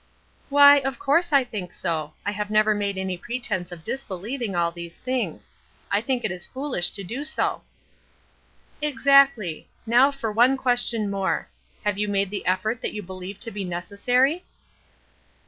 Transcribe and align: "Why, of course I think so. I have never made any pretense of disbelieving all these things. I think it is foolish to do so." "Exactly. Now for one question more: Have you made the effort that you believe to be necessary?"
"Why, 0.49 0.77
of 0.79 0.97
course 0.97 1.31
I 1.31 1.43
think 1.43 1.73
so. 1.73 2.15
I 2.25 2.31
have 2.31 2.49
never 2.49 2.73
made 2.73 2.97
any 2.97 3.19
pretense 3.19 3.71
of 3.71 3.83
disbelieving 3.83 4.55
all 4.55 4.71
these 4.71 4.97
things. 4.97 5.51
I 5.91 6.01
think 6.01 6.25
it 6.25 6.31
is 6.31 6.47
foolish 6.47 6.89
to 6.93 7.03
do 7.03 7.23
so." 7.23 7.61
"Exactly. 8.81 9.67
Now 9.85 10.09
for 10.09 10.31
one 10.31 10.57
question 10.57 11.07
more: 11.11 11.49
Have 11.83 11.99
you 11.99 12.07
made 12.07 12.31
the 12.31 12.47
effort 12.47 12.81
that 12.81 12.93
you 12.93 13.03
believe 13.03 13.39
to 13.41 13.51
be 13.51 13.63
necessary?" 13.63 14.43